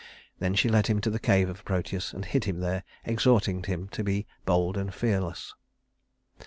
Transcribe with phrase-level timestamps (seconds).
[0.39, 3.87] Then she led him to the cave of Proteus and hid him there, exhorting him
[3.89, 5.53] to be bold and fearless.